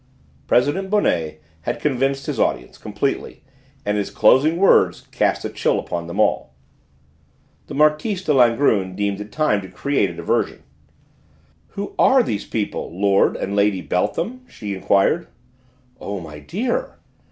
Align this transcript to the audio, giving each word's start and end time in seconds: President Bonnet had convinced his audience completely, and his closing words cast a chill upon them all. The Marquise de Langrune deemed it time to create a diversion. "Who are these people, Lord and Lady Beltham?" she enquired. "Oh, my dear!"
President 0.47 0.89
Bonnet 0.89 1.43
had 1.61 1.79
convinced 1.79 2.25
his 2.25 2.39
audience 2.39 2.79
completely, 2.79 3.43
and 3.85 3.99
his 3.99 4.09
closing 4.09 4.57
words 4.57 5.01
cast 5.11 5.45
a 5.45 5.49
chill 5.51 5.77
upon 5.77 6.07
them 6.07 6.19
all. 6.19 6.55
The 7.67 7.75
Marquise 7.75 8.23
de 8.23 8.33
Langrune 8.33 8.95
deemed 8.95 9.21
it 9.21 9.31
time 9.31 9.61
to 9.61 9.67
create 9.69 10.09
a 10.09 10.15
diversion. 10.15 10.63
"Who 11.77 11.93
are 11.99 12.23
these 12.23 12.45
people, 12.47 12.89
Lord 12.99 13.35
and 13.35 13.55
Lady 13.55 13.81
Beltham?" 13.83 14.41
she 14.49 14.73
enquired. 14.73 15.27
"Oh, 15.99 16.19
my 16.19 16.39
dear!" 16.39 16.97